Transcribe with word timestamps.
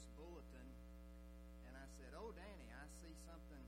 this 0.00 0.08
bulletin 0.16 0.68
and 1.68 1.76
I 1.76 1.84
said, 2.00 2.16
Oh, 2.16 2.32
Danny, 2.32 2.72
I 2.72 2.88
see 3.04 3.12
something 3.28 3.60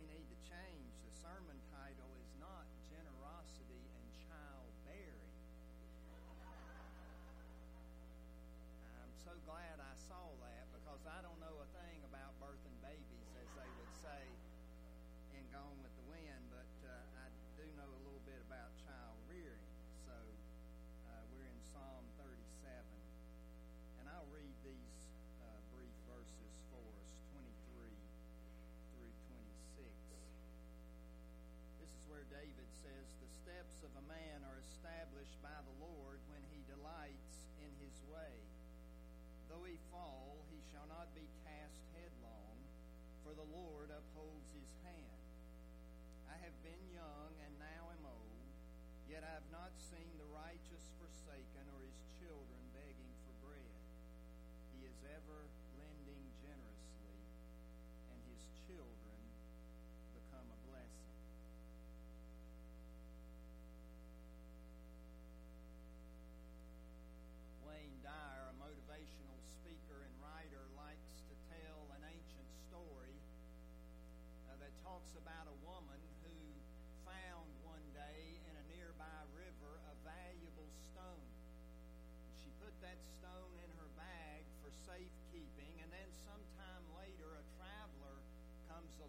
we 0.00 0.08
need 0.08 0.24
to 0.32 0.38
change. 0.48 0.88
The 1.04 1.12
sermon 1.20 1.60
title 1.76 2.08
is 2.24 2.32
not 2.40 2.64
Generosity 2.88 3.84
and 3.92 4.08
Childbearing. 4.24 5.28
I'm 8.96 9.12
so 9.28 9.36
glad 9.44 9.76
I 9.76 9.92
saw 10.08 10.32
that 10.40 10.72
because 10.72 11.04
I 11.04 11.20
don't 11.20 11.36
know 11.36 11.52
a 11.60 11.68
thing 11.76 12.00
about 12.08 12.32
birthing 12.40 12.80
babies, 12.80 13.28
as 13.36 13.48
they 13.52 13.68
would 13.76 13.92
say 14.00 14.24
in 15.36 15.44
Gone 15.52 15.84
with 15.84 15.92
the 16.00 16.06
Wind, 16.08 16.48
but 16.48 16.72
uh, 16.88 17.20
I 17.20 17.28
do 17.60 17.68
know 17.76 17.92
a 17.92 18.00
little 18.08 18.24
bit 18.24 18.40
about 18.48 18.72
child 18.80 19.20
rearing. 19.28 19.68
So 20.08 20.16
uh, 20.16 21.28
we're 21.28 21.44
in 21.44 21.60
Psalm 21.60 22.08
37. 22.16 22.32
And 24.00 24.08
I'll 24.08 24.28
read 24.32 24.52
these 24.64 25.03
verses 26.24 26.56
for 26.72 26.80
us 27.04 27.20
23 27.36 27.52
through 28.96 29.12
26. 29.28 29.92
This 31.76 31.92
is 31.92 32.04
where 32.08 32.24
David 32.32 32.68
says, 32.80 33.12
The 33.20 33.28
steps 33.44 33.84
of 33.84 33.92
a 33.92 34.08
man 34.08 34.40
are 34.48 34.56
established 34.56 35.36
by 35.44 35.52
the 35.68 35.76
Lord 35.84 36.24
when 36.32 36.40
he 36.48 36.64
delights 36.64 37.44
in 37.60 37.68
his 37.76 37.92
way. 38.08 38.40
Though 39.52 39.68
he 39.68 39.76
fall, 39.92 40.40
he 40.48 40.64
shall 40.72 40.88
not 40.88 41.12
be 41.12 41.28
cast 41.44 41.84
headlong, 41.92 42.56
for 43.20 43.36
the 43.36 43.44
Lord 43.52 43.92
upholds 43.92 44.48
his 44.56 44.72
hand. 44.80 45.20
I 46.32 46.40
have 46.40 46.56
been 46.64 46.84
young 46.88 47.36
and 47.44 47.52
now 47.60 47.92
am 47.92 48.08
old, 48.08 48.48
yet 49.04 49.20
I 49.20 49.32
have 49.36 49.50
not 49.52 49.76
seen 49.92 50.16
the 50.16 50.30
righteous 50.32 50.88
forsaken 50.96 51.68
or 51.68 51.84
his 51.84 52.00
children 52.16 52.64
begging 52.72 53.12
for 53.28 53.36
bread. 53.44 53.84
He 54.74 54.88
is 54.88 54.98
ever 55.06 55.46
generously, 56.44 57.16
and 58.12 58.20
his 58.28 58.44
children 58.68 59.13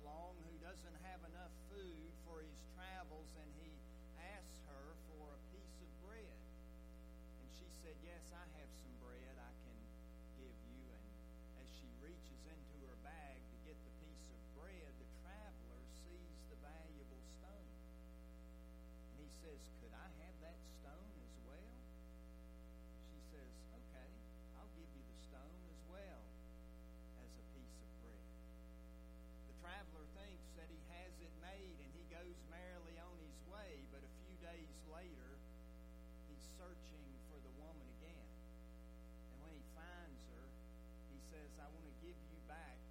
along 0.05 0.37
who 0.45 0.53
doesn't 0.61 0.97
have 1.01 1.17
enough 1.25 1.49
food 1.73 2.13
for 2.29 2.37
his 2.45 2.61
travels, 2.77 3.25
and 3.41 3.49
he 3.57 3.73
asks 4.21 4.61
her 4.69 4.93
for 5.09 5.33
a 5.33 5.41
piece 5.49 5.81
of 5.81 5.89
bread. 6.05 6.37
And 7.41 7.49
she 7.49 7.65
said, 7.81 7.97
Yes, 8.05 8.21
I 8.29 8.45
have 8.61 8.69
some 8.69 8.93
bread 9.01 9.33
I 9.33 9.49
can 9.65 9.77
give 10.37 10.53
you. 10.69 10.85
And 10.93 11.09
as 11.57 11.65
she 11.73 11.89
reaches 11.97 12.37
into 12.45 12.77
her 12.85 12.97
bag 13.01 13.41
to 13.49 13.57
get 13.65 13.77
the 13.81 13.93
piece 14.05 14.29
of 14.29 14.37
bread, 14.53 14.93
the 15.01 15.09
traveler 15.25 15.81
sees 16.05 16.37
the 16.53 16.57
valuable 16.61 17.21
stone. 17.41 17.73
And 19.09 19.17
he 19.17 19.29
says, 19.41 19.57
Could 19.81 19.93
I 19.97 20.07
have 20.21 20.37
that 20.45 20.61
stone 20.69 21.13
as 21.17 21.33
well? 21.49 21.77
She 23.09 23.17
says, 23.33 23.53
Okay, 23.73 24.09
I'll 24.53 24.69
give 24.77 24.89
you 24.93 25.01
the 25.01 25.17
stone 25.17 25.57
as 25.65 25.81
well 25.89 26.21
as 27.25 27.31
a 27.41 27.45
piece 27.57 27.77
of 27.81 27.89
bread. 28.05 28.25
The 29.49 29.57
traveler 29.85 30.07
thinks 30.17 30.49
that 30.57 30.65
he 30.71 30.81
has 30.89 31.13
it 31.21 31.33
made 31.41 31.77
and 31.77 31.89
he 31.93 32.05
goes 32.09 32.37
merrily 32.49 32.97
on 32.97 33.13
his 33.21 33.37
way, 33.45 33.85
but 33.93 34.01
a 34.01 34.11
few 34.25 34.33
days 34.41 34.73
later, 34.89 35.37
he's 36.25 36.41
searching 36.57 37.05
for 37.29 37.37
the 37.45 37.53
woman 37.61 37.85
again. 38.01 38.29
And 39.29 39.37
when 39.45 39.53
he 39.53 39.61
finds 39.77 40.21
her, 40.33 40.45
he 41.13 41.19
says, 41.29 41.53
I 41.61 41.69
want 41.69 41.85
to 41.85 41.95
give 42.01 42.17
you 42.17 42.39
back 42.49 42.81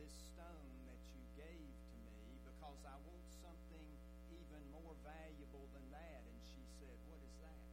this 0.00 0.12
stone 0.32 0.72
that 0.88 1.00
you 1.12 1.20
gave 1.36 1.68
to 1.68 1.96
me 2.08 2.40
because 2.48 2.80
I 2.88 2.96
want 3.04 3.24
something 3.44 3.88
even 4.32 4.62
more 4.72 4.96
valuable 5.04 5.68
than 5.76 5.84
that. 5.92 6.20
And 6.24 6.38
she 6.40 6.64
said, 6.80 6.96
What 7.12 7.20
is 7.20 7.36
that? 7.44 7.66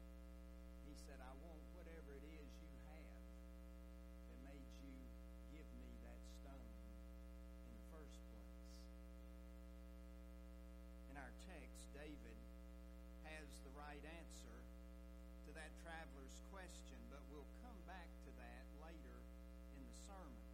He 0.83 0.95
said, 1.07 1.19
I 1.23 1.31
want 1.39 1.63
text, 11.49 11.89
David 11.97 12.37
has 13.25 13.49
the 13.65 13.73
right 13.73 14.05
answer 14.21 14.57
to 15.45 15.49
that 15.57 15.73
traveler's 15.81 16.37
question, 16.53 17.01
but 17.09 17.25
we'll 17.33 17.49
come 17.65 17.79
back 17.89 18.05
to 18.29 18.31
that 18.37 18.65
later 18.77 19.17
in 19.73 19.81
the 19.81 19.97
sermon. 20.05 20.45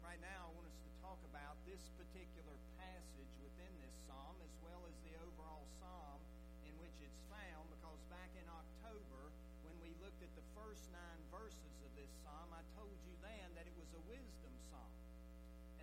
Right 0.00 0.20
now, 0.24 0.48
I 0.48 0.50
want 0.56 0.64
us 0.64 0.80
to 0.80 0.90
talk 1.04 1.20
about 1.28 1.60
this 1.68 1.92
particular 2.00 2.56
passage 2.80 3.34
within 3.44 3.74
this 3.84 3.96
psalm 4.08 4.40
as 4.40 4.54
well 4.64 4.80
as 4.88 4.96
the 5.04 5.12
overall 5.20 5.68
psalm 5.76 6.24
in 6.64 6.72
which 6.80 6.96
it's 7.04 7.20
found, 7.28 7.68
because 7.68 8.00
back 8.08 8.32
in 8.32 8.48
October, 8.48 9.28
when 9.60 9.76
we 9.84 9.92
looked 10.00 10.24
at 10.24 10.32
the 10.32 10.46
first 10.56 10.88
nine 10.88 11.20
verses 11.28 11.76
of 11.84 11.92
this 12.00 12.08
psalm, 12.24 12.48
I 12.56 12.64
told 12.80 12.96
you 13.04 13.12
then 13.20 13.52
that 13.60 13.68
it 13.68 13.76
was 13.76 13.92
a 13.92 14.02
wisdom 14.08 14.56
psalm. 14.72 14.94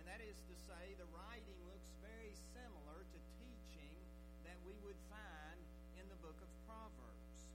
And 0.02 0.04
that 0.10 0.18
is 0.18 0.34
to 0.50 0.54
say, 0.66 0.98
the 0.98 1.06
writing 1.14 1.58
looks 1.70 1.94
very 2.02 2.34
similar 2.50 3.06
to 3.06 3.18
that 4.46 4.62
we 4.62 4.78
would 4.86 4.98
find 5.10 5.58
in 5.98 6.06
the 6.06 6.18
book 6.22 6.38
of 6.38 6.50
Proverbs. 6.70 7.50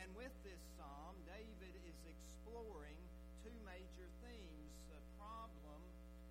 And 0.00 0.08
with 0.16 0.32
this 0.40 0.60
psalm, 0.72 1.12
David 1.28 1.76
is 1.84 2.00
exploring 2.08 2.96
two 3.44 3.52
major 3.68 4.08
themes 4.24 4.72
the 4.88 5.04
problem 5.20 5.84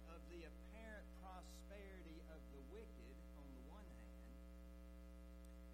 of 0.10 0.18
the 0.34 0.50
apparent 0.50 1.06
prosperity 1.22 2.26
of 2.34 2.42
the 2.58 2.62
wicked 2.74 3.16
on 3.38 3.46
the 3.54 3.64
one 3.70 3.86
hand, 4.02 4.34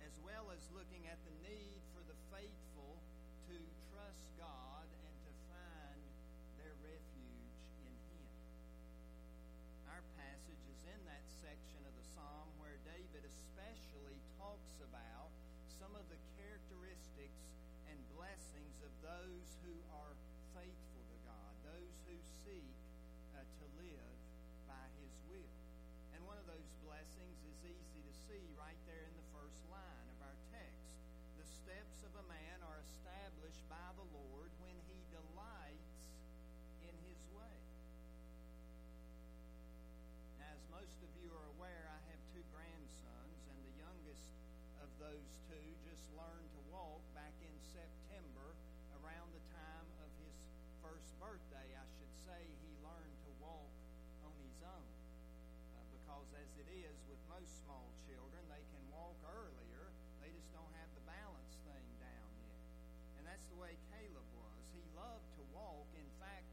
as 0.03 0.11
well 0.19 0.51
as 0.51 0.59
looking 0.75 1.07
at 1.07 1.19
the 1.23 1.35
need 1.39 1.79
for 1.95 2.03
the 2.03 2.19
faithful 2.27 2.99
to 3.47 3.55
trust 3.87 4.27
God 4.35 4.94
is 10.53 10.81
in 10.85 11.01
that 11.09 11.25
section 11.41 11.81
of 11.89 11.93
the 11.97 12.07
psalm 12.13 12.47
where 12.61 12.77
David 12.85 13.25
especially 13.25 14.21
talks 14.37 14.77
about 14.85 15.33
some 15.65 15.93
of 15.97 16.05
the 16.13 16.19
characteristics 16.37 17.41
and 17.89 17.97
blessings 18.13 18.77
of 18.85 18.93
those 19.01 19.47
who 19.65 19.73
are 19.89 20.13
faithful 20.53 21.03
to 21.09 21.17
God, 21.25 21.51
those 21.65 21.95
who 22.05 22.17
seek 22.45 22.77
uh, 23.33 23.41
to 23.41 23.65
live 23.81 24.17
by 24.69 24.85
His 25.01 25.13
will. 25.25 25.57
And 26.13 26.21
one 26.23 26.37
of 26.37 26.47
those 26.47 26.69
blessings 26.85 27.37
is 27.43 27.59
easy 27.65 28.01
to 28.05 28.13
see 28.29 28.45
right 28.53 28.79
there 28.85 29.05
in 29.09 29.15
the 29.17 29.29
first 29.33 29.59
line 29.67 30.07
of 30.13 30.19
our 30.21 30.37
text. 30.53 30.93
The 31.35 31.47
steps 31.47 32.05
of 32.05 32.13
a 32.21 32.25
man 32.29 32.61
are 32.63 32.79
established 32.79 33.65
by 33.67 33.89
the 33.97 34.07
Lord 34.13 34.53
when 34.61 34.77
he 34.87 35.01
delights 35.11 35.91
in 36.85 36.95
His 37.03 37.21
way. 37.33 37.74
As 40.55 40.63
most 40.71 41.03
of 41.03 41.11
you 41.19 41.27
are 41.35 41.47
aware, 41.59 41.83
I 41.91 41.99
have 42.15 42.21
two 42.31 42.39
grandsons, 42.55 43.43
and 43.51 43.59
the 43.59 43.75
youngest 43.75 44.39
of 44.79 44.87
those 45.03 45.27
two 45.51 45.67
just 45.83 46.07
learned 46.15 46.47
to 46.55 46.61
walk 46.71 47.03
back 47.11 47.35
in 47.43 47.51
September 47.59 48.55
around 49.03 49.35
the 49.35 49.43
time 49.51 49.87
of 49.99 50.07
his 50.23 50.31
first 50.79 51.11
birthday. 51.19 51.75
I 51.75 51.83
should 51.99 52.15
say 52.23 52.39
he 52.63 52.71
learned 52.79 53.19
to 53.27 53.31
walk 53.43 53.67
on 54.23 54.31
his 54.47 54.55
own. 54.63 54.87
Uh, 55.75 55.83
because 55.91 56.31
as 56.39 56.47
it 56.55 56.71
is 56.71 57.03
with 57.11 57.19
most 57.27 57.51
small 57.67 57.91
children, 58.07 58.39
they 58.47 58.63
can 58.71 58.83
walk 58.95 59.19
earlier, 59.27 59.91
they 60.23 60.31
just 60.31 60.55
don't 60.55 60.71
have 60.79 60.87
the 60.95 61.03
balance 61.03 61.59
thing 61.67 61.87
down 61.99 62.31
yet. 62.47 62.63
And 63.19 63.27
that's 63.27 63.43
the 63.51 63.59
way 63.59 63.75
Caleb 63.91 64.27
was. 64.39 64.63
He 64.71 64.87
loved 64.95 65.27
to 65.35 65.43
walk. 65.51 65.91
In 65.99 66.07
fact, 66.15 66.47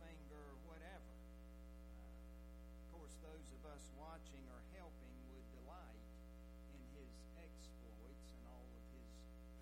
finger, 0.00 0.44
whatever. 0.64 1.14
Uh, 2.00 2.08
of 2.08 2.84
course, 2.96 3.14
those 3.20 3.48
of 3.52 3.62
us 3.68 3.84
watching 3.96 4.44
or 4.48 4.60
helping 4.76 5.14
would 5.32 5.46
delight 5.52 6.04
in 6.72 6.80
his 6.96 7.12
exploits 7.36 8.28
and 8.36 8.44
all 8.48 8.68
of 8.72 8.84
his 8.96 9.08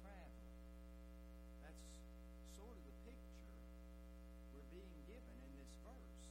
travel. 0.02 0.46
That's 1.62 1.86
sort 2.54 2.78
of 2.78 2.84
the 2.86 2.98
picture 3.02 3.58
we're 4.54 4.70
being 4.70 4.98
given 5.10 5.36
in 5.42 5.52
this 5.58 5.74
verse. 5.82 6.22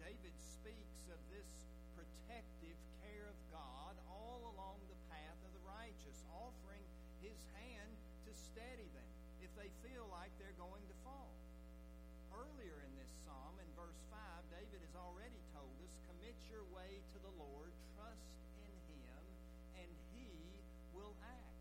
David 0.00 0.34
speaks 0.40 1.04
of 1.12 1.20
this 1.28 1.50
protective 1.96 2.78
care 3.04 3.28
of 3.28 3.38
God 3.52 3.96
all 4.08 4.52
along 4.56 4.80
the 4.88 5.00
path 5.12 5.40
of 5.44 5.52
the 5.52 5.64
righteous, 5.64 6.24
offering 6.32 6.84
his 7.20 7.36
hand 7.56 7.92
to 8.24 8.32
steady 8.32 8.88
them 8.96 9.10
if 9.44 9.52
they 9.56 9.68
feel 9.84 10.08
like 10.08 10.32
they're 10.40 10.56
going 10.56 10.84
to 10.88 10.96
fall. 11.04 11.39
Earlier 12.60 12.84
in 12.84 12.92
this 13.00 13.08
psalm, 13.24 13.56
in 13.56 13.72
verse 13.72 13.96
5, 14.12 14.20
David 14.52 14.84
has 14.84 14.92
already 14.92 15.40
told 15.56 15.72
us 15.80 15.96
commit 16.04 16.36
your 16.52 16.60
way 16.68 17.00
to 17.08 17.18
the 17.24 17.32
Lord, 17.40 17.72
trust 17.96 18.36
in 18.60 18.68
Him, 18.84 19.24
and 19.80 19.88
He 20.12 20.28
will 20.92 21.16
act. 21.24 21.56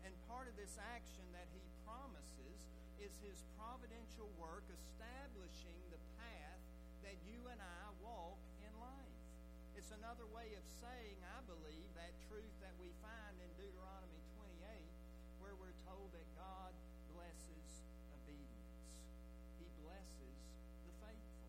And 0.00 0.16
part 0.32 0.48
of 0.48 0.56
this 0.56 0.80
action 0.80 1.28
that 1.36 1.44
He 1.52 1.60
promises 1.84 2.56
is 2.96 3.12
His 3.20 3.44
providential 3.60 4.32
work 4.40 4.64
establishing 4.72 5.76
the 5.92 6.00
path 6.16 6.64
that 7.04 7.20
you 7.28 7.44
and 7.52 7.60
I 7.60 7.92
walk 8.00 8.40
in 8.64 8.72
life. 8.80 9.20
It's 9.76 9.92
another 9.92 10.24
way 10.32 10.56
of 10.56 10.64
saying, 10.80 11.20
I 11.20 11.44
believe, 11.44 11.92
that 12.00 12.16
truth 12.32 12.56
that 12.64 12.72
we 12.80 12.88
find 13.04 13.36
in 13.44 13.52
Deuteronomy 13.60 13.89
blesses 19.80 20.36
the 20.84 20.92
faithful. 21.00 21.48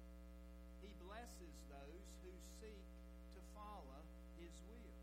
He 0.79 0.95
blesses 1.03 1.55
those 1.67 2.07
who 2.23 2.31
seek 2.63 2.87
to 3.35 3.39
follow 3.51 4.07
His 4.39 4.55
will. 4.71 4.95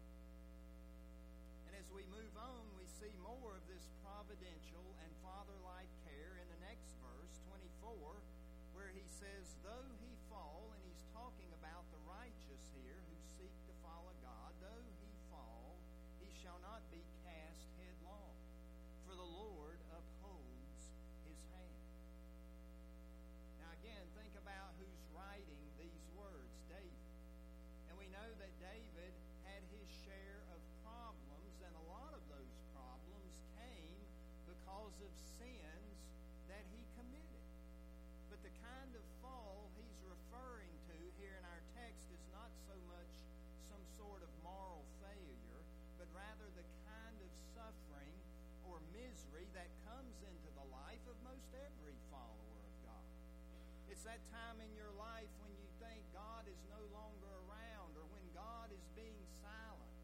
And 1.69 1.76
as 1.76 1.84
we 1.92 2.08
move 2.08 2.32
on, 2.40 2.64
we 2.80 2.88
see 2.88 3.12
more 3.20 3.52
of 3.52 3.64
this 3.69 3.84
providential 4.00 4.96
and 5.04 5.12
father-like 5.20 5.92
care 6.08 6.40
in 6.40 6.48
the 6.48 6.60
next 6.64 6.96
verse, 7.04 7.36
24, 7.84 8.25
where 8.72 8.88
he 8.96 9.04
says, 9.04 9.52
Though 9.60 9.92
he 10.00 10.16
fall, 10.32 10.72
and 10.72 10.80
he's 10.80 10.88
words 26.19 26.59
David. 26.67 27.06
And 27.91 27.94
we 27.94 28.11
know 28.11 28.29
that 28.43 28.53
David 28.59 29.15
had 29.47 29.62
his 29.70 29.87
share 30.03 30.43
of 30.50 30.61
problems, 30.82 31.55
and 31.62 31.73
a 31.79 31.85
lot 31.87 32.11
of 32.11 32.23
those 32.26 32.53
problems 32.75 33.35
came 33.55 34.03
because 34.50 34.97
of 34.99 35.11
sins 35.38 35.94
that 36.50 36.67
he 36.75 36.82
committed. 36.99 37.47
But 38.26 38.43
the 38.43 38.55
kind 38.59 38.93
of 38.99 39.05
fall 39.23 39.70
he's 39.79 40.03
referring 40.03 40.75
to 40.91 40.97
here 41.23 41.38
in 41.38 41.44
our 41.47 41.62
text 41.79 42.11
is 42.11 42.25
not 42.35 42.50
so 42.67 42.75
much 42.91 43.12
some 43.71 43.85
sort 43.94 44.26
of 44.26 44.31
moral 44.43 44.82
failure, 44.99 45.62
but 46.00 46.11
rather 46.11 46.50
the 46.59 46.67
kind 46.88 47.19
of 47.23 47.31
suffering 47.55 48.17
or 48.67 48.82
misery 48.91 49.47
that 49.55 49.71
comes 49.87 50.19
into 50.26 50.50
the 50.59 50.67
life 50.73 51.03
of 51.06 51.17
most 51.23 51.47
every 51.55 51.97
follower 52.11 52.59
of 52.64 52.75
God. 52.85 53.06
It's 53.88 54.05
that 54.05 54.21
time 54.32 54.61
in 54.61 54.73
your 54.76 54.93
life 54.97 55.31
when 55.41 55.53
you 55.56 55.68
God 56.19 56.50
is 56.50 56.59
no 56.67 56.82
longer 56.91 57.31
around 57.47 57.94
or 57.94 58.03
when 58.11 58.26
God 58.35 58.75
is 58.75 58.82
being 58.99 59.23
silent. 59.38 59.94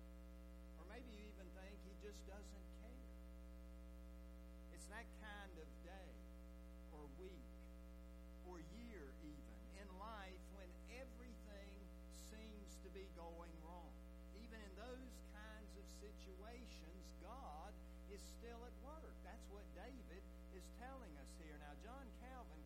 Or 0.78 0.86
maybe 0.86 1.10
you 1.10 1.26
even 1.26 1.48
think 1.58 1.74
he 1.82 1.94
just 1.98 2.22
doesn't 2.30 2.66
care. 2.78 3.10
It's 4.70 4.86
that 4.94 5.10
kind 5.18 5.54
of 5.58 5.66
day 5.82 6.14
or 6.94 7.02
week 7.18 7.50
or 8.46 8.62
year 8.78 9.10
even 9.26 9.58
in 9.74 9.88
life 9.98 10.38
when 10.54 10.70
everything 10.94 11.74
seems 12.30 12.78
to 12.86 12.88
be 12.94 13.10
going 13.18 13.50
wrong. 13.66 13.90
Even 14.38 14.62
in 14.62 14.72
those 14.78 15.10
kinds 15.34 15.74
of 15.74 15.86
situations, 15.98 17.02
God 17.18 17.74
is 18.14 18.22
still 18.38 18.62
at 18.62 18.76
work. 18.86 19.14
That's 19.26 19.46
what 19.50 19.66
David 19.74 20.22
is 20.54 20.62
telling 20.78 21.10
us 21.18 21.30
here. 21.42 21.58
Now, 21.58 21.74
John 21.82 22.06
Calvin, 22.22 22.62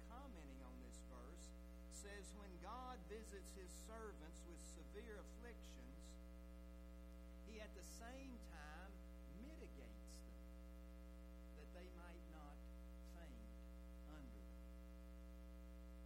says 1.99 2.31
when 2.39 2.55
God 2.63 2.95
visits 3.11 3.51
his 3.59 3.67
servants 3.91 4.39
with 4.47 4.61
severe 4.79 5.19
afflictions, 5.19 5.99
he 7.51 7.59
at 7.59 7.75
the 7.75 7.83
same 7.99 8.39
time 8.55 8.93
mitigates 9.43 10.07
them, 10.23 10.39
that 11.59 11.67
they 11.75 11.91
might 11.99 12.23
not 12.31 12.55
faint 13.19 13.51
under 14.15 14.31
them. 14.47 14.63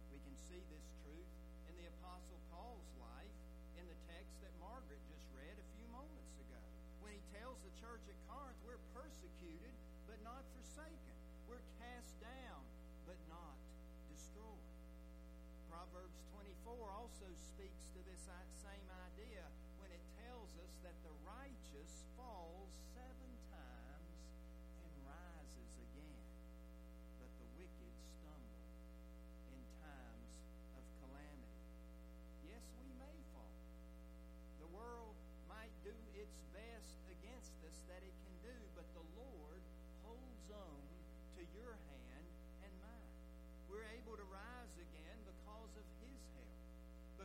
We 0.09 0.17
can 0.25 0.33
see 0.49 0.65
this 0.73 0.87
truth 1.05 1.29
in 1.69 1.77
the 1.77 1.85
Apostle 2.01 2.41
Paul's 2.49 2.89
life 2.97 3.37
in 3.77 3.85
the 3.85 3.99
text 4.09 4.33
that 4.41 4.53
Margaret 4.57 5.01
just 5.13 5.29
read 5.37 5.53
a 5.61 5.67
few 5.77 5.85
moments 5.93 6.33
ago. 6.41 6.63
When 7.05 7.13
he 7.13 7.21
tells 7.37 7.61
the 7.61 7.73
church 7.77 8.01
at 8.09 8.17
Corinth, 8.25 8.57
we're 8.65 8.81
persecuted 8.97 9.77
but 10.09 10.17
not 10.25 10.41
forsaken. 10.57 11.15
We're 11.45 11.61
cast 11.77 12.17
down 12.17 12.65
but 13.05 13.21
not 13.29 13.61
destroyed. 14.09 14.72
Proverbs 15.73 16.21
24 16.29 16.85
also 16.93 17.25
speaks 17.33 17.89
to 17.97 17.99
this 18.05 18.29
same 18.61 18.89
idea 19.09 19.41
when 19.81 19.89
it 19.89 20.05
tells 20.21 20.53
us 20.61 20.69
that 20.85 20.93
the 21.01 21.09
righteous 21.25 22.05
falls 22.13 22.69
seven 22.93 23.33
times 23.49 24.21
and 24.85 24.93
rises 25.01 25.73
again, 25.81 26.29
but 27.17 27.33
the 27.41 27.49
wicked 27.57 27.93
stumble 28.05 28.69
in 29.49 29.57
times 29.81 30.37
of 30.77 30.85
calamity. 31.01 31.65
Yes, 32.45 32.61
we 32.77 32.93
may 33.01 33.17
fall. 33.33 33.57
The 34.61 34.69
world 34.69 35.17
might 35.49 35.73
do 35.81 35.97
its 36.13 36.37
best 36.53 37.01
against 37.09 37.57
us 37.65 37.81
that 37.89 38.05
it 38.05 38.13
can 38.21 38.37
do, 38.45 38.57
but 38.77 38.85
the 38.93 39.05
Lord 39.17 39.65
holds 40.05 40.53
on 40.53 40.82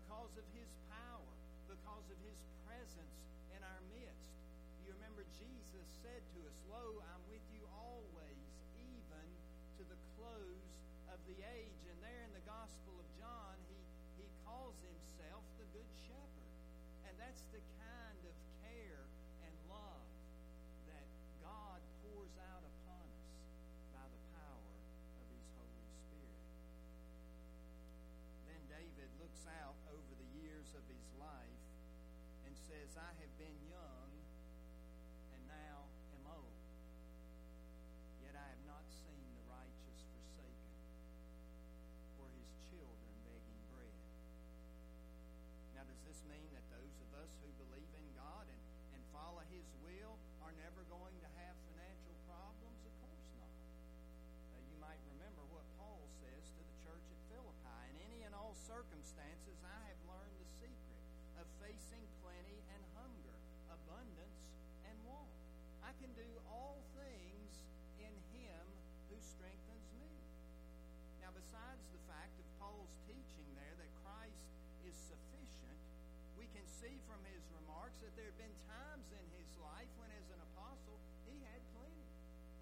because 0.08 0.40
of 0.40 0.48
His 0.56 0.72
power, 0.88 1.32
because 1.68 2.08
of 2.08 2.16
His 2.24 2.40
presence 2.64 3.20
in 3.52 3.60
our 3.60 3.82
midst. 3.92 4.32
You 4.80 4.96
remember 4.96 5.20
Jesus 5.36 5.84
said 6.00 6.24
to 6.32 6.48
us, 6.48 6.56
Lo, 6.64 6.96
I'm 7.12 7.20
with 7.28 7.44
you 7.52 7.60
always, 7.76 8.48
even 8.80 9.26
to 9.76 9.84
the 9.84 10.00
close 10.16 10.64
of 11.12 11.20
the 11.28 11.36
age. 11.44 11.84
And 11.92 12.00
there 12.00 12.24
in 12.24 12.32
the 12.32 12.40
Gospel 12.48 12.96
of 12.96 13.04
John, 13.20 13.52
he, 13.68 13.76
he 14.16 14.32
calls 14.48 14.80
himself 14.80 15.44
the 15.60 15.68
Good 15.76 15.92
Shepherd. 16.08 16.52
And 17.04 17.12
that's 17.20 17.44
the 17.52 17.60
kind 17.76 18.22
of 18.24 18.34
care 18.64 19.04
and 19.44 19.52
love 19.68 20.08
that 20.88 21.04
God 21.44 21.84
pours 22.00 22.32
out 22.48 22.64
upon 22.64 23.04
us 23.12 23.28
by 23.92 24.08
the 24.08 24.22
power 24.32 24.72
of 25.20 25.24
His 25.28 25.44
Holy 25.52 25.84
Spirit. 26.00 26.48
Then 28.48 28.60
David 28.72 29.12
looks 29.20 29.44
out 29.52 29.76
years 30.68 30.76
of 30.76 30.84
his 30.92 31.08
life 31.16 31.64
and 32.44 32.52
says, 32.68 32.92
I 33.00 33.08
have 33.24 33.32
been 33.40 33.56
young 33.72 34.10
and 35.32 35.40
now 35.48 35.88
am 36.12 36.28
old, 36.28 36.60
yet 38.20 38.36
I 38.36 38.44
have 38.52 38.64
not 38.68 38.84
seen 38.84 39.24
the 39.32 39.44
righteous 39.48 40.04
forsaken 40.12 40.76
or 42.20 42.28
his 42.36 42.52
children 42.68 43.16
begging 43.24 43.62
bread. 43.72 43.96
Now, 45.72 45.88
does 45.88 46.04
this 46.04 46.20
mean 46.28 46.52
that 46.52 46.68
those 46.68 46.96
of 47.00 47.16
us 47.16 47.32
who 47.40 47.48
believe 47.64 47.92
in 47.96 48.08
God 48.12 48.44
and, 48.52 48.60
and 48.92 49.00
follow 49.08 49.40
His 49.48 49.64
will 49.80 50.20
are 50.44 50.52
never 50.60 50.84
going 50.92 51.16
to 51.24 51.30
have 51.40 51.56
financial 51.72 52.12
problems? 52.28 52.84
Of 52.84 52.92
course 53.00 53.28
not. 53.40 53.56
You 54.68 54.76
might 54.76 55.00
remember 55.16 55.48
what 55.48 55.64
Paul 55.80 56.04
says 56.20 56.44
to 56.44 56.60
the 56.60 56.76
church 56.84 57.06
at 57.08 57.20
Philippi. 57.32 57.84
In 57.94 58.04
any 58.04 58.20
and 58.28 58.36
all 58.36 58.52
circumstances, 58.68 59.56
I 59.64 59.80
have 59.88 59.97
facing 61.56 62.04
plenty 62.20 62.60
and 62.72 62.82
hunger, 62.92 63.38
abundance 63.72 64.40
and 64.84 64.96
want. 65.08 65.32
I 65.80 65.96
can 65.96 66.12
do 66.12 66.28
all 66.44 66.84
things 66.92 67.52
in 67.98 68.12
Him 68.36 68.64
who 69.08 69.16
strengthens 69.20 69.88
me. 69.96 70.12
Now, 71.24 71.32
besides 71.32 71.84
the 71.92 72.02
fact 72.04 72.36
of 72.36 72.46
Paul's 72.60 72.92
teaching 73.08 73.48
there 73.56 73.74
that 73.80 73.90
Christ 74.04 74.44
is 74.84 74.96
sufficient, 74.96 75.80
we 76.36 76.46
can 76.54 76.64
see 76.68 76.96
from 77.04 77.18
his 77.26 77.42
remarks 77.50 77.98
that 78.00 78.14
there 78.14 78.30
had 78.30 78.38
been 78.38 78.56
times 78.70 79.10
in 79.10 79.26
his 79.34 79.50
life 79.58 79.90
when, 79.98 80.08
as 80.14 80.28
an 80.30 80.40
apostle, 80.54 80.96
he 81.26 81.42
had 81.42 81.60
plenty. 81.74 82.08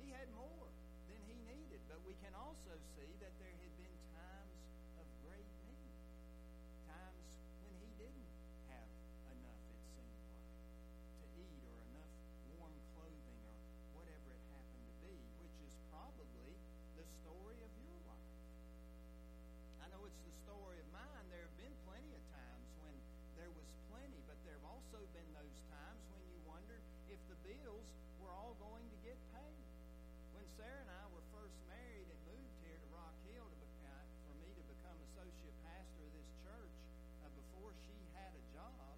He 0.00 0.08
had 0.10 0.26
more 0.32 0.70
than 1.12 1.20
he 1.28 1.36
needed. 1.44 1.84
But 1.86 2.00
we 2.08 2.16
can 2.24 2.32
also 2.34 2.74
see 2.96 3.10
that 3.20 3.36
there 3.36 3.52
had 3.52 3.72
been 3.76 3.96
times 4.16 4.25
it's 20.06 20.22
the 20.22 20.34
story 20.46 20.78
of 20.78 20.86
mine. 20.94 21.26
There 21.34 21.42
have 21.42 21.58
been 21.58 21.74
plenty 21.82 22.14
of 22.14 22.22
times 22.30 22.66
when 22.78 22.94
there 23.34 23.50
was 23.50 23.66
plenty, 23.90 24.22
but 24.30 24.38
there 24.46 24.54
have 24.54 24.68
also 24.70 25.02
been 25.10 25.26
those 25.34 25.58
times 25.66 25.98
when 26.14 26.22
you 26.30 26.38
wondered 26.46 26.78
if 27.10 27.18
the 27.26 27.34
bills 27.42 27.90
were 28.22 28.30
all 28.30 28.54
going 28.62 28.86
to 28.86 28.98
get 29.02 29.18
paid. 29.34 29.66
When 30.30 30.46
Sarah 30.54 30.78
and 30.78 30.92
I 30.94 31.10
were 31.10 31.26
first 31.34 31.58
married 31.66 32.06
and 32.06 32.20
moved 32.22 32.54
here 32.62 32.78
to 32.78 32.88
Rock 32.94 33.18
Hill 33.26 33.50
to 33.50 33.58
be, 33.58 33.66
uh, 33.82 33.90
for 34.30 34.34
me 34.38 34.54
to 34.54 34.62
become 34.70 34.94
associate 35.10 35.58
pastor 35.66 36.06
of 36.06 36.12
this 36.14 36.30
church, 36.46 36.76
uh, 37.26 37.30
before 37.34 37.74
she 37.82 37.98
had 38.14 38.30
a 38.30 38.42
job, 38.54 38.95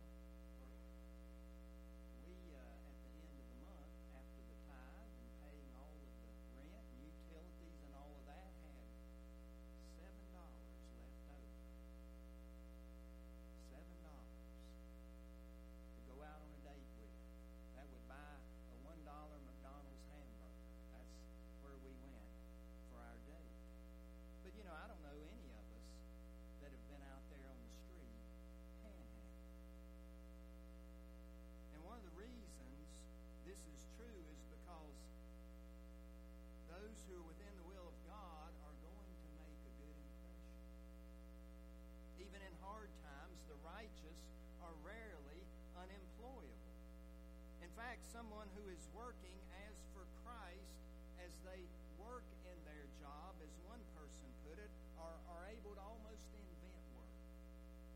fact, 47.98 48.14
someone 48.14 48.46
who 48.54 48.70
is 48.70 48.82
working 48.94 49.34
as 49.66 49.74
for 49.90 50.06
Christ 50.22 50.70
as 51.18 51.34
they 51.42 51.66
work 51.98 52.22
in 52.46 52.58
their 52.62 52.86
job, 53.02 53.34
as 53.42 53.50
one 53.66 53.82
person 53.98 54.26
put 54.46 54.58
it, 54.58 54.70
are, 54.98 55.18
are 55.34 55.50
able 55.50 55.74
to 55.74 55.82
almost 55.82 56.22
invent 56.30 56.78
work 56.94 57.10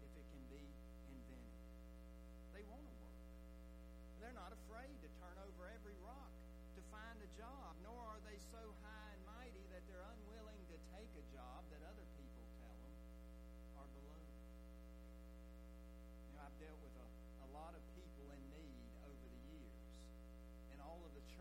if 0.03 0.11
it 0.19 0.27
can 0.27 0.43
be 0.51 0.65
invented. 1.07 1.55
They 2.51 2.67
want 2.67 2.83
to 2.83 2.95
work. 2.99 3.23
They're 4.19 4.35
not 4.35 4.51
afraid 4.51 4.95
to 5.07 5.09
turn 5.23 5.37
over 5.39 5.71
every 5.71 5.95
rock 6.03 6.31
to 6.75 6.83
find 6.91 7.19
a 7.23 7.31
job, 7.39 7.79
nor 7.87 7.99
are 8.03 8.23
they 8.27 8.39
so 8.51 8.63
high 8.83 9.11
and 9.15 9.23
mighty 9.23 9.63
that 9.71 9.87
they're 9.87 10.07
unwilling 10.19 10.63
to 10.67 10.77
take 10.99 11.11
a 11.15 11.25
job 11.31 11.63
that 11.71 11.83
other 11.87 12.07
people 12.19 12.43
tell 12.59 12.75
them 12.83 12.95
are 13.79 13.91
below. 13.95 14.23
You 16.27 16.33
know, 16.35 16.43
I've 16.43 16.59
dealt 16.59 16.81
with 16.83 16.97
a, 16.99 17.07
a 17.47 17.49
lot 17.55 17.77
of 17.77 17.83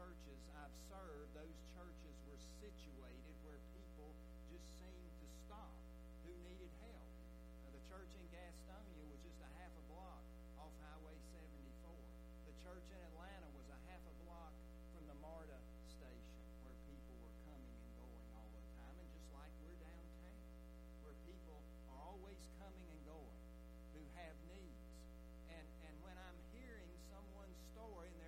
churches 0.01 0.41
I've 0.58 0.74
served, 0.89 1.29
those 1.38 1.62
churches 1.77 2.17
were 2.25 2.41
situated 2.58 3.38
where 3.46 3.62
people 3.70 4.17
just 4.50 4.65
seemed 4.81 5.13
to 5.22 5.27
stop 5.46 5.77
who 6.25 6.34
needed 6.41 6.74
help. 6.81 7.05
Now, 7.62 7.70
the 7.70 7.86
church 7.86 8.10
in 8.17 8.25
Gastonia 8.34 9.05
was 9.13 9.22
just 9.22 9.38
a 9.46 9.51
half 9.62 9.70
a 9.77 9.84
block 9.93 10.25
off 10.58 10.74
Highway 10.81 11.13
74. 11.38 11.93
The 12.50 12.55
church 12.65 12.89
in 12.89 12.98
Atlanta 13.13 13.46
was 13.53 13.70
a 13.70 13.77
half 13.93 14.01
a 14.10 14.15
block 14.25 14.50
from 14.89 15.05
the 15.05 15.17
MARTA 15.22 15.62
station 15.86 16.50
where 16.65 16.74
people 16.89 17.13
were 17.22 17.38
coming 17.46 17.70
and 17.70 17.93
going 18.01 18.25
all 18.41 18.50
the 18.58 18.65
time. 18.81 18.98
And 18.98 19.10
just 19.13 19.29
like 19.38 19.53
we're 19.62 19.77
downtown, 19.86 20.41
where 21.05 21.17
people 21.29 21.62
are 21.93 22.10
always 22.10 22.41
coming 22.58 22.89
and 22.89 23.01
going 23.05 23.41
who 23.93 24.01
have 24.17 24.34
needs. 24.50 24.81
And, 25.53 25.65
and 25.86 25.93
when 26.01 26.17
I'm 26.17 26.41
hearing 26.58 26.89
someone's 27.13 27.62
story 27.70 28.10
and 28.17 28.20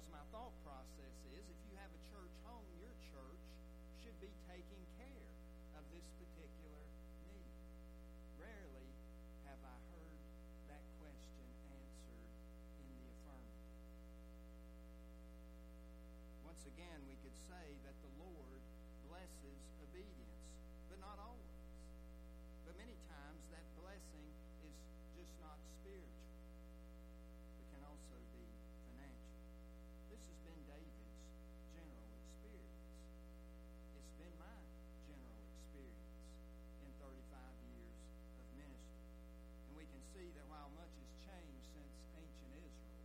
Because 0.00 0.16
my 0.16 0.32
thought 0.32 0.56
process 0.64 1.12
is 1.28 1.44
if 1.44 1.60
you 1.68 1.76
have 1.76 1.92
a 1.92 2.02
church 2.08 2.32
home, 2.48 2.64
your 2.80 2.88
church 3.12 3.44
should 4.00 4.16
be 4.16 4.32
taking 4.48 4.80
care 4.96 5.28
of 5.76 5.84
this 5.92 6.08
particular 6.16 6.88
need. 7.28 7.52
Rarely 8.40 8.96
have 9.44 9.60
I 9.60 9.76
heard 9.92 10.20
that 10.72 10.80
question 11.04 11.44
answered 11.68 12.32
in 12.80 12.88
the 12.96 13.12
affirmative. 13.12 13.76
Once 16.48 16.64
again, 16.64 17.04
we 17.04 17.20
could 17.20 17.36
say 17.36 17.76
that 17.84 18.00
the 18.00 18.12
Lord 18.16 18.64
blesses 19.04 19.60
obedience, 19.84 20.48
but 20.88 20.96
not 21.04 21.20
always. 21.20 21.76
But 22.64 22.72
many 22.80 22.96
times 23.04 23.44
that 23.52 23.68
blessing 23.76 24.32
is 24.64 24.80
just 25.12 25.36
not 25.44 25.60
spiritual, 25.60 26.40
but 27.60 27.68
can 27.68 27.84
also. 27.84 28.29
This 30.20 30.36
has 30.36 30.44
been 30.44 30.60
David's 30.68 31.16
general 31.72 32.12
experience. 32.12 32.84
It's 33.96 34.12
been 34.20 34.36
my 34.36 34.52
general 35.08 35.40
experience 35.48 36.12
in 36.84 36.92
35 37.00 37.16
years 37.72 37.96
of 38.36 38.44
ministry. 38.52 39.00
And 39.64 39.72
we 39.80 39.88
can 39.88 40.04
see 40.12 40.28
that 40.36 40.44
while 40.52 40.68
much 40.76 40.92
has 40.92 41.08
changed 41.24 41.72
since 41.72 41.96
ancient 42.20 42.52
Israel, 42.52 43.00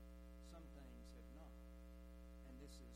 some 0.52 0.68
things 0.76 1.08
have 1.16 1.30
not. 1.40 1.56
And 2.52 2.60
this 2.60 2.76
is 2.84 2.92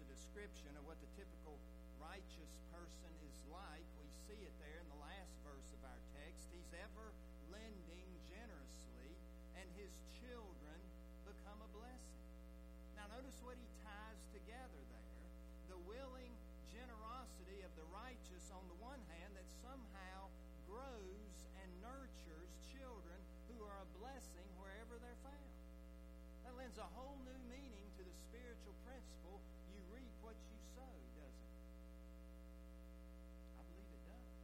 a 0.00 0.08
description 0.08 0.72
of 0.76 0.84
what 0.84 1.00
the 1.00 1.10
typical 1.16 1.56
righteous 1.96 2.52
person 2.72 3.12
is 3.24 3.36
like. 3.48 3.86
We 4.00 4.08
see 4.28 4.40
it 4.44 4.54
there 4.60 4.80
in 4.80 4.88
the 4.92 5.00
last 5.00 5.32
verse 5.42 5.68
of 5.72 5.80
our 5.84 6.00
text. 6.16 6.48
He's 6.52 6.72
ever 6.76 7.12
lending 7.48 8.08
generously, 8.28 9.16
and 9.56 9.66
his 9.78 9.92
children 10.20 10.78
become 11.24 11.60
a 11.62 11.70
blessing. 11.72 12.24
Now, 12.98 13.08
notice 13.12 13.38
what 13.40 13.56
he 13.56 13.68
ties 13.84 14.20
together 14.32 14.80
there 14.92 15.06
the 15.66 15.80
willing 15.82 16.30
generosity 16.70 17.66
of 17.66 17.72
the 17.74 17.86
righteous 17.90 18.46
on 18.54 18.62
the 18.70 18.78
one 18.78 19.02
hand 19.10 19.34
that 19.34 19.48
somehow 19.64 20.30
grows 20.70 21.36
and 21.58 21.68
nurtures 21.82 22.50
children 22.70 23.18
who 23.50 23.58
are 23.66 23.82
a 23.82 23.88
blessing 23.98 24.46
wherever 24.62 24.94
they're 25.02 25.22
found. 25.26 25.54
That 26.46 26.54
lends 26.54 26.78
a 26.78 26.86
whole 26.94 27.18
new 27.26 27.40
meaning 27.50 27.86
to 27.98 28.02
the 28.06 28.14
spiritual 28.30 28.78
principle 28.86 29.42
you 30.84 31.08
doesn't 31.16 31.52
it? 31.56 31.64
I 33.56 33.62
believe 33.64 33.88
it 33.88 34.04
does. 34.04 34.36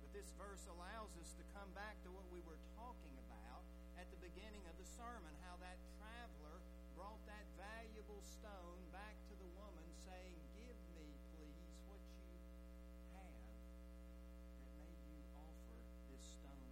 But 0.00 0.10
this 0.14 0.30
verse 0.38 0.64
allows 0.70 1.10
us 1.18 1.34
to 1.34 1.44
come 1.56 1.70
back 1.74 1.98
to 2.06 2.10
what 2.14 2.26
we 2.30 2.38
were 2.46 2.60
talking 2.78 3.16
about 3.26 3.66
at 3.98 4.06
the 4.10 4.20
beginning 4.22 4.62
of 4.70 4.76
the 4.78 4.86
sermon 4.86 5.34
how 5.42 5.58
that 5.58 5.78
traveler 5.98 6.62
brought 6.94 7.22
that 7.26 7.46
valuable 7.58 8.22
stone 8.22 8.80
back 8.94 9.18
to 9.26 9.34
the 9.38 9.50
woman, 9.58 9.86
saying, 10.06 10.38
Give 10.54 10.78
me, 10.94 11.10
please, 11.34 11.74
what 11.90 12.02
you 12.22 12.38
have 13.14 13.58
that 14.54 14.70
made 14.78 15.02
you 15.10 15.18
offer 15.34 15.78
this 16.10 16.22
stone 16.38 16.63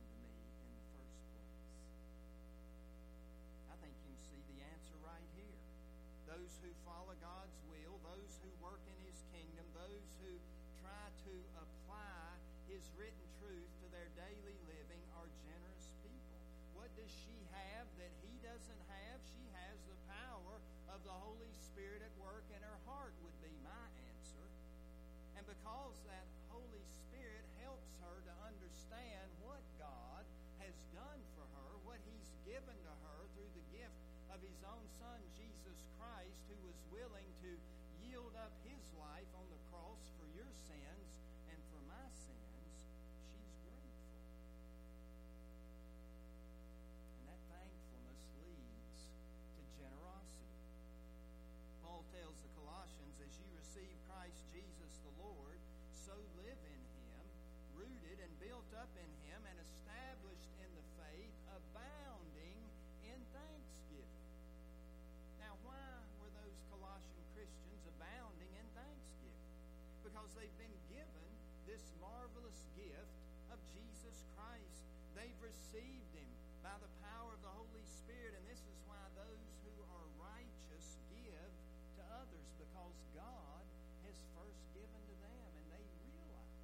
Those 6.43 6.59
who 6.59 6.75
follow 6.83 7.15
God's 7.23 7.55
will, 7.71 8.03
those 8.03 8.35
who 8.43 8.51
work 8.59 8.83
in 8.91 8.99
His 9.07 9.15
kingdom, 9.31 9.63
those 9.79 10.11
who 10.19 10.35
try 10.83 11.07
to 11.23 11.35
apply 11.55 12.35
His 12.67 12.83
written 12.99 13.23
truth 13.39 13.71
to 13.79 13.87
their 13.95 14.11
daily 14.19 14.59
living 14.67 14.99
are 15.15 15.31
generous 15.47 15.87
people. 16.03 16.43
What 16.75 16.91
does 16.99 17.15
she 17.23 17.39
have 17.55 17.87
that 17.95 18.11
he 18.27 18.35
doesn't 18.43 18.83
have? 18.91 19.23
She 19.39 19.47
has 19.55 19.79
the 19.87 19.95
power 20.11 20.59
of 20.91 20.99
the 21.07 21.15
Holy 21.15 21.55
Spirit 21.71 22.03
at 22.03 22.11
work 22.19 22.43
in 22.51 22.59
her 22.59 22.79
heart, 22.91 23.15
would 23.23 23.39
be 23.39 23.55
my 23.63 23.87
answer. 24.11 24.43
And 25.39 25.47
because 25.47 25.95
that 26.11 26.27
Holy 26.51 26.83
Spirit 27.07 27.47
helps 27.63 27.95
her 28.03 28.19
to 28.19 28.35
understand 28.51 29.31
what 29.47 29.63
God 29.79 30.27
has 30.59 30.75
done 30.91 31.23
for 31.39 31.47
her, 31.55 31.71
what 31.87 32.03
He's 32.03 32.35
given 32.43 32.75
to 32.83 32.95
her 33.07 33.31
through 33.39 33.55
the 33.55 33.72
of 34.33 34.41
His 34.41 34.65
own 34.65 34.89
Son, 34.97 35.21
Jesus 35.37 35.77
Christ, 36.01 36.41
who 36.49 36.57
was 36.65 36.81
willing 36.89 37.29
to 37.45 37.53
yield 38.01 38.33
up 38.41 38.53
His 38.65 38.81
life 38.97 39.29
on 39.37 39.45
the 39.53 39.61
cross 39.69 40.01
for 40.17 40.25
your 40.33 40.49
sins 40.57 41.09
and 41.53 41.61
for 41.69 41.81
my 41.85 42.07
sins, 42.17 42.73
she's 43.29 43.53
grateful. 43.61 44.25
And 47.21 47.29
that 47.29 47.43
thankfulness 47.53 48.21
leads 48.41 49.01
to 49.53 49.63
generosity. 49.77 50.65
Paul 51.85 52.09
tells 52.17 52.41
the 52.41 52.53
Colossians, 52.57 53.21
as 53.21 53.37
you 53.37 53.49
receive 53.53 53.93
Christ 54.09 54.41
Jesus 54.49 54.97
the 55.05 55.13
Lord, 55.21 55.61
so 55.93 56.17
live 56.41 56.61
in 56.73 56.83
him, 56.97 57.25
rooted 57.77 58.17
and 58.17 58.33
built 58.41 58.73
up 58.81 58.89
in 58.97 59.11
him, 59.29 59.45
and 59.45 59.61
established 59.61 60.12
abounding 68.03 68.51
in 68.59 68.67
thanksgiving? 68.75 69.47
Because 70.03 70.35
they've 70.35 70.59
been 70.59 70.75
given 70.91 71.31
this 71.71 71.83
marvelous 72.03 72.67
gift 72.75 73.15
of 73.55 73.63
Jesus 73.71 74.27
Christ. 74.35 74.83
They've 75.15 75.39
received 75.39 76.11
Him 76.11 76.27
by 76.67 76.75
the 76.83 76.91
power 77.07 77.31
of 77.31 77.41
the 77.47 77.55
Holy 77.55 77.87
Spirit, 78.03 78.35
and 78.35 78.43
this 78.51 78.59
is 78.67 78.79
why 78.91 78.99
those 79.15 79.47
who 79.63 79.75
are 79.95 80.07
righteous 80.19 80.99
give 81.15 81.53
to 81.95 82.03
others, 82.19 82.49
because 82.59 82.99
God 83.15 83.63
has 84.03 84.19
first 84.35 84.67
given 84.75 85.03
to 85.07 85.17
them, 85.23 85.51
and 85.63 85.67
they 85.71 85.87
realize 86.03 86.59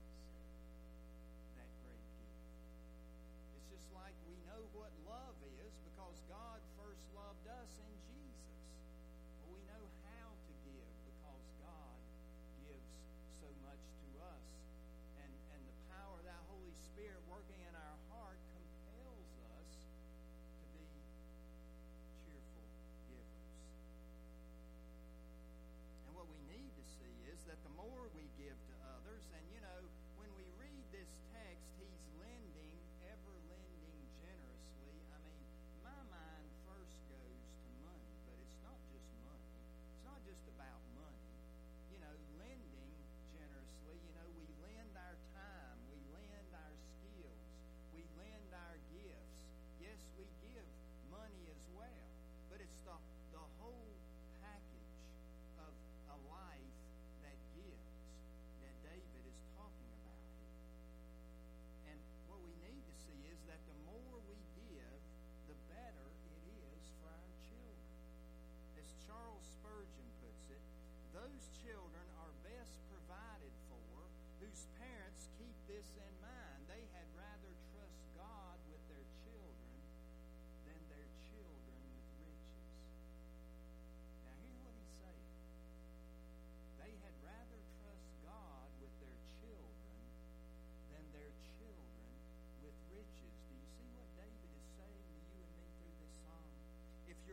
that 1.55 1.71
great 1.87 2.03
gift. 2.19 2.51
It's 3.55 3.71
just 3.71 3.87
like 3.95 4.19
we 4.27 4.35
know 4.43 4.67
what 4.75 4.91
love 5.07 5.39
is 5.63 5.71
because 5.87 6.19
God 6.27 6.59
first 6.75 7.07
loved 7.15 7.47
us 7.47 7.71
in 7.79 7.95
Jesus. 8.11 8.38
Spirit 16.99 17.23
working 17.31 17.63
in 17.63 17.75
our 17.79 17.99
heart 18.11 18.43
compels 18.59 19.31
us 19.55 19.71
to 20.59 20.67
be 20.75 20.83
cheerful 22.27 22.67
givers. 23.07 23.55
And 26.11 26.19
what 26.19 26.27
we 26.27 26.43
need 26.51 26.75
to 26.75 26.83
see 26.99 27.23
is 27.31 27.39
that 27.47 27.63
the 27.63 27.71
more 27.79 28.11
we 28.19 28.27
give 28.35 28.59
to 28.59 28.75
others, 28.99 29.31
and 29.31 29.47
you 29.55 29.63
know, 29.63 29.87
when 30.19 30.27
we 30.35 30.43
read 30.59 30.83
this 30.91 31.07
text, 31.31 31.71
he's 31.79 32.03
lending, 32.19 32.75
ever 33.07 33.35
lending 33.47 34.03
generously. 34.19 34.99
I 35.15 35.23
mean, 35.23 35.39
my 35.87 36.03
mind 36.11 36.51
first 36.67 36.99
goes 37.07 37.47
to 37.47 37.67
money, 37.79 38.19
but 38.27 38.35
it's 38.43 38.59
not 38.67 38.83
just 38.91 39.07
money. 39.23 39.55
It's 39.95 40.03
not 40.03 40.19
just 40.27 40.43
about 40.51 40.83
money. 40.99 41.31
You 41.95 42.03
know, 42.03 42.15
lending 42.43 42.91
generously, 43.31 44.03
you 44.03 44.11
know, 44.19 44.27
we 44.35 44.51
lend 44.67 44.99
our 44.99 45.15
time, 45.31 45.38
Yes, 49.99 50.15
we 50.15 50.31
give 50.39 50.63
money 51.11 51.51
as 51.51 51.59
well, 51.75 52.07
but 52.47 52.63
it's 52.63 52.79
the, 52.87 52.95
the 53.35 53.43
whole 53.59 53.99
package 54.39 54.95
of 55.59 55.75
a 56.15 56.19
life 56.31 56.75
that 57.27 57.35
gives 57.59 57.99
that 58.63 58.75
David 58.87 59.23
is 59.27 59.39
talking 59.59 59.91
about 59.99 60.23
here. 60.39 60.55
And 61.91 61.99
what 62.31 62.39
we 62.47 62.55
need 62.63 62.79
to 62.87 62.95
see 62.95 63.27
is 63.27 63.43
that 63.51 63.59
the 63.67 63.79
more 63.91 64.23
we 64.31 64.39
give, 64.55 65.03
the 65.51 65.59
better 65.67 66.07
it 66.31 66.43
is 66.47 66.83
for 67.03 67.11
our 67.11 67.33
children. 67.51 67.91
As 68.79 68.87
Charles 69.03 69.43
Spurgeon 69.59 70.07
puts 70.23 70.47
it, 70.55 70.63
those 71.11 71.43
children 71.67 72.07
are 72.23 72.31
best 72.47 72.79
provided 72.87 73.51
for 73.67 73.83
whose 74.39 74.63
parents 74.79 75.27
keep 75.43 75.59
this 75.67 75.91
in 75.99 76.15
mind. 76.23 76.58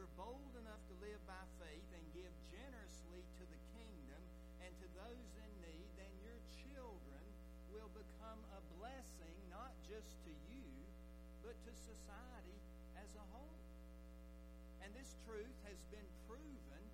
You're 0.06 0.22
bold 0.22 0.54
enough 0.62 0.86
to 0.86 0.94
live 1.02 1.18
by 1.26 1.42
faith 1.58 1.90
and 1.98 2.06
give 2.14 2.30
generously 2.54 3.26
to 3.42 3.44
the 3.50 3.58
kingdom 3.74 4.22
and 4.62 4.70
to 4.78 4.86
those 4.94 5.34
in 5.34 5.52
need, 5.66 5.90
then 5.98 6.14
your 6.22 6.38
children 6.62 7.26
will 7.74 7.90
become 7.90 8.38
a 8.54 8.62
blessing 8.78 9.34
not 9.50 9.74
just 9.90 10.14
to 10.22 10.32
you, 10.46 10.70
but 11.42 11.58
to 11.66 11.74
society 11.74 12.62
as 13.02 13.10
a 13.18 13.26
whole. 13.34 13.58
And 14.86 14.94
this 14.94 15.18
truth 15.26 15.58
has 15.66 15.82
been 15.90 16.06
proven 16.30 16.85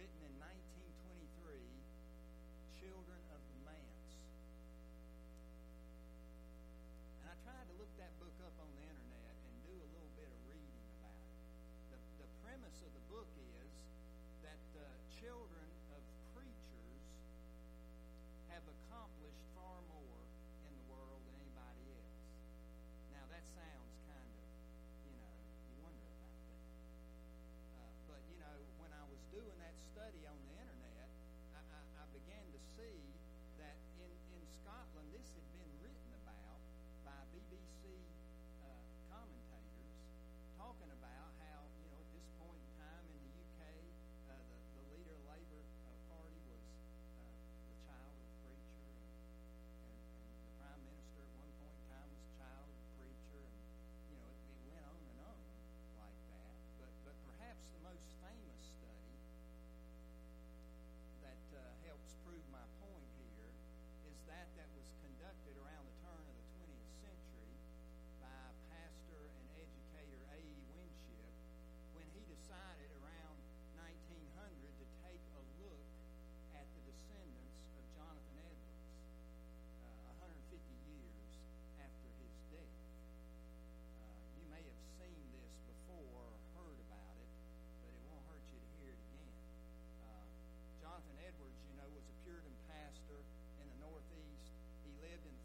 written 0.00 0.32
in 0.32 0.32
1923, 0.40 1.60
Children 2.80 3.20
of 3.36 3.40
the 3.52 3.58
Manse. 3.68 4.16
And 7.20 7.28
I 7.28 7.36
tried 7.44 7.68
to 7.68 7.76
look 7.76 7.92
that 8.00 8.08
book 8.16 8.32
up 8.40 8.56
on 8.64 8.72
the 8.80 8.80
internet 8.80 9.36
and 9.44 9.52
do 9.60 9.76
a 9.76 9.88
little 9.92 10.08
bit 10.16 10.32
of 10.32 10.40
reading 10.48 10.80
about 10.96 11.20
it. 11.20 11.36
The, 11.92 12.00
the 12.24 12.28
premise 12.40 12.80
of 12.80 12.96
the 12.96 13.04
book 13.12 13.28
is 13.36 13.76
that 14.40 14.56
the 14.72 14.88
children 15.20 15.68
of 15.92 16.00
preachers 16.32 17.04
have 18.48 18.64
accomplished 18.64 19.44
far 19.52 19.69
Scotland, 34.70 35.10
this 35.10 35.26
had 35.34 35.42
been 35.58 35.66
written 35.82 36.14
about 36.22 36.62
by 37.02 37.18
BBC 37.34 37.90
uh, 38.62 38.70
commentators 39.10 39.98
talking 40.54 40.86
about 40.94 41.34
how, 41.42 41.66
you 41.74 41.90
know, 41.90 41.98
at 41.98 42.06
this 42.14 42.22
point 42.38 42.62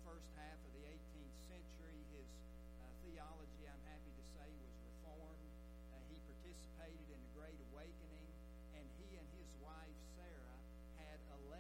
first 0.06 0.30
half 0.38 0.62
of 0.62 0.72
the 0.78 0.86
18th 0.86 1.38
century. 1.50 1.98
His 2.14 2.30
uh, 2.78 2.86
theology, 3.02 3.66
I'm 3.66 3.82
happy 3.90 4.14
to 4.14 4.26
say, 4.38 4.46
was 4.62 4.78
reformed. 4.86 5.50
Uh, 5.90 5.98
he 6.14 6.22
participated 6.30 7.10
in 7.10 7.18
the 7.26 7.32
Great 7.34 7.58
Awakening, 7.74 8.30
and 8.78 8.86
he 9.02 9.18
and 9.18 9.26
his 9.34 9.50
wife, 9.58 9.98
Sarah, 10.14 10.58
had 11.02 11.18
11 11.50 11.58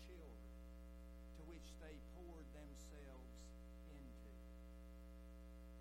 children 0.00 0.48
to 1.36 1.44
which 1.44 1.76
they 1.84 1.92
poured 2.16 2.48
themselves 2.56 3.36
into. 3.92 4.32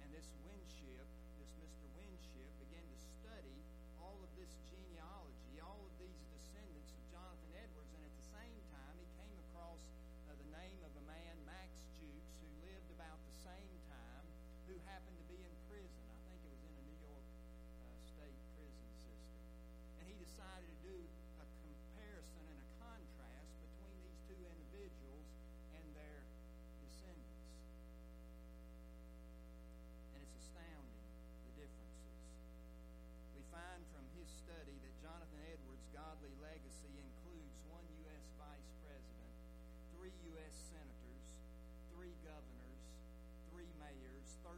And 0.04 0.12
this 0.12 0.28
Winship, 0.44 1.08
this 1.40 1.56
Mr. 1.56 1.88
Winship, 1.96 2.52
began 2.68 2.84
to 2.84 3.00
study 3.00 3.64
all 3.96 4.20
of 4.20 4.32
this 4.36 4.52
genealogy, 4.68 5.64
all 5.64 5.80
of 5.88 5.94
these 6.04 6.20
descendants 6.36 6.92
of 7.00 7.03
name 10.54 10.86
of 10.86 10.94
a 10.94 11.06
man, 11.10 11.34
Max 11.50 11.82
Jukes, 11.98 12.38
who 12.38 12.46
lived 12.62 12.90
about 12.94 13.18
the 13.26 13.38
same 13.42 13.74
time, 13.90 14.26
who 14.70 14.78
happened 14.86 15.18
to 15.18 15.26
be 15.26 15.42
in 15.42 15.54
prison. 15.66 16.06
I 16.14 16.18
think 16.30 16.46
it 16.46 16.52
was 16.54 16.62
in 16.62 16.74
a 16.78 16.84
New 16.86 17.00
York 17.02 17.26
uh, 17.82 17.98
State 18.06 18.38
prison 18.54 18.86
system. 19.02 19.42
And 19.98 20.06
he 20.06 20.14
decided 20.22 20.70
to 20.70 20.78
do 20.86 20.98
a 21.42 21.48
comparison 21.66 22.46
and 22.54 22.60
a 22.62 22.70
contrast 22.78 23.50
between 23.66 23.98
these 24.06 24.20
two 24.30 24.38
individuals 24.46 25.26
and 25.74 25.86
their 25.98 26.22
descendants. 26.86 27.50
And 30.14 30.22
it's 30.22 30.38
astounding 30.38 31.10
the 31.50 31.54
differences. 31.58 32.22
We 33.34 33.42
find 33.50 33.82
from 33.90 34.06
his 34.14 34.30
study 34.30 34.78
that 34.86 34.94
Jonathan 35.02 35.42
Edwards' 35.50 35.90
godly 35.90 36.30
legacy 36.38 36.94
includes 36.94 37.58
one 37.66 37.90
U.S. 38.06 38.30
Vice 38.38 38.70
President 38.86 38.93
three 39.94 40.14
U.S. 40.34 40.54
senators, 40.74 41.26
three 41.94 42.18
governors, 42.26 42.84
three 43.54 43.70
mayors, 43.78 44.26
13 44.42 44.58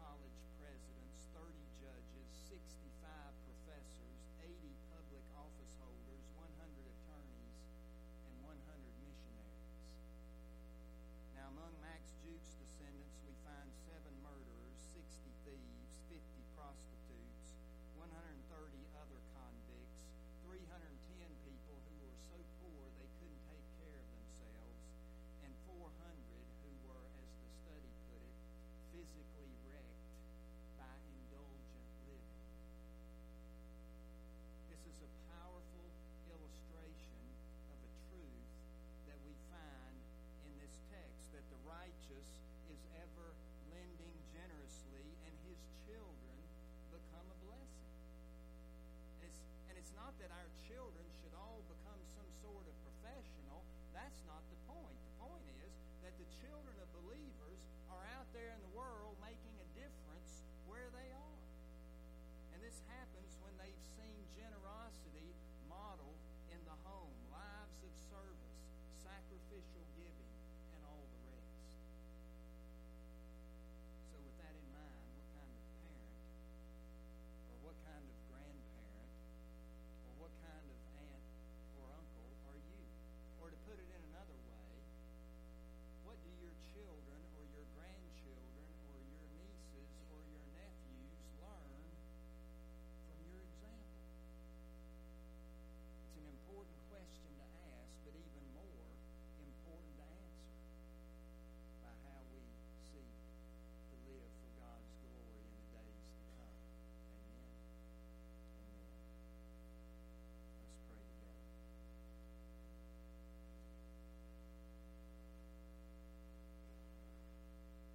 college 0.00 0.40
presidents, 0.56 1.16
30 1.36 1.52
judges, 1.76 2.28
65 2.48 2.96
professors, 3.44 4.18
80 4.40 4.56
public 4.88 5.24
office 5.36 5.72
holders, 5.80 6.24
100 6.32 6.48
attorneys, 6.56 7.56
and 8.24 8.34
100 8.40 8.56
missionaries. 9.04 9.76
Now, 11.36 11.52
among 11.52 11.76
Max 11.84 12.16
Jukes' 12.24 12.56
descendants, 12.56 13.20
we 13.24 13.36
find 13.44 13.68
seven 13.84 14.16
murderers, 14.24 14.80
60 14.96 15.04
thieves, 15.44 16.00
50 16.08 16.24
prostitutes, 16.56 16.99
400 25.78 25.86
who 26.66 26.70
were, 26.82 27.06
as 27.22 27.30
the 27.38 27.50
study 27.62 27.94
put 28.10 28.18
it, 28.18 28.34
physically 28.90 29.59
generosity 64.40 65.36
modeled 65.68 66.16
in 66.48 66.60
the 66.64 66.76
home, 66.88 67.12
lives 67.28 67.76
of 67.84 67.92
service, 68.08 68.56
sacrificial 69.04 69.84
giving, 70.00 70.19